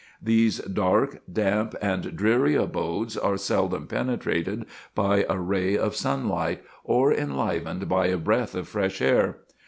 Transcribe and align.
These 0.19 0.57
dark, 0.61 1.21
damp 1.31 1.75
and 1.79 2.15
dreary 2.17 2.55
abodes 2.55 3.15
are 3.15 3.37
seldom 3.37 3.85
penetrated 3.85 4.65
by 4.95 5.27
a 5.29 5.37
ray 5.37 5.77
of 5.77 5.95
sunlight, 5.95 6.63
or 6.83 7.13
enlivened 7.13 7.87
by 7.87 8.07
a 8.07 8.17
breath 8.17 8.55
of 8.55 8.67
fresh 8.67 8.99
air. 8.99 9.41